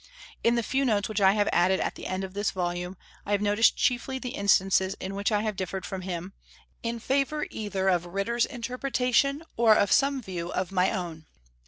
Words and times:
In 0.43 0.55
the 0.55 0.63
few 0.63 0.83
notes 0.83 1.07
which 1.07 1.21
I 1.21 1.33
have 1.33 1.47
added 1.53 1.79
at 1.79 1.93
the 1.93 2.07
end 2.07 2.23
of 2.23 2.33
this 2.33 2.49
volume, 2.49 2.97
I 3.23 3.33
have 3.33 3.39
noticed 3.43 3.75
chiefly 3.77 4.17
the 4.17 4.31
instances 4.33 4.95
in 4.99 5.13
which 5.13 5.31
I 5.31 5.43
have 5.43 5.55
differed 5.55 5.85
from 5.85 6.01
him, 6.01 6.33
in 6.81 6.97
favour 6.99 7.45
either 7.51 7.87
of 7.87 8.05
Hitter's 8.11 8.47
interpretation, 8.47 9.43
or 9.57 9.75
of 9.75 9.91
some 9.91 10.19
view 10.19 10.51
of 10.51 10.71
my 10.71 10.91
own. 10.91 11.27